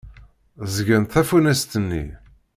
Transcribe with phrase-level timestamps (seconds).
[0.65, 2.05] Ẓẓgent tafunast-nni.